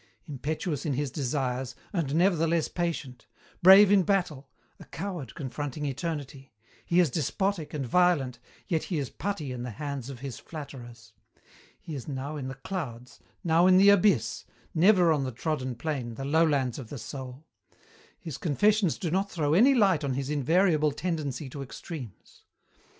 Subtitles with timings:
[0.27, 3.27] "Impetuous in his desires, and nevertheless patient;
[3.61, 6.51] brave in battle, a coward confronting eternity;
[6.83, 11.13] he is despotic and violent, yet he is putty in the hands of his flatterers.
[11.79, 14.43] He is now in the clouds, now in the abyss,
[14.73, 17.45] never on the trodden plain, the lowlands of the soul.
[18.19, 22.41] His confessions do not throw any light on his invariable tendency to extremes.